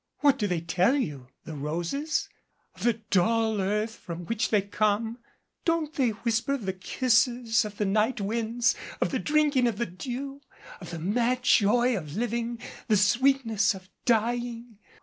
What 0.21 0.39
do 0.39 0.47
they 0.47 0.61
tell 0.61 0.95
you 0.95 1.27
the 1.43 1.53
roses? 1.53 2.27
Of 2.73 2.81
the 2.81 3.01
dull 3.11 3.61
earth 3.61 3.97
from 3.97 4.25
which 4.25 4.49
they 4.49 4.63
come? 4.63 5.19
Don't 5.63 5.93
they 5.93 6.09
whisper 6.09 6.53
of 6.53 6.65
the 6.65 6.73
kisses 6.73 7.65
of 7.65 7.77
the 7.77 7.85
night 7.85 8.19
winds, 8.19 8.73
of 8.99 9.11
the 9.11 9.19
drinking 9.19 9.67
of 9.67 9.77
the 9.77 9.85
dew 9.85 10.41
of 10.79 10.89
the 10.89 10.97
mad 10.97 11.43
joy 11.43 11.95
of 11.95 12.15
living 12.15 12.59
the 12.87 12.97
sweetness 12.97 13.75
of 13.75 13.89
dying? 14.05 14.79